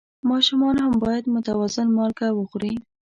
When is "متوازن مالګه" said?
1.35-2.27